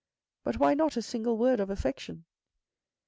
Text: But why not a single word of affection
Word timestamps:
But 0.43 0.57
why 0.57 0.73
not 0.73 0.97
a 0.97 1.01
single 1.03 1.37
word 1.37 1.59
of 1.59 1.69
affection 1.69 2.25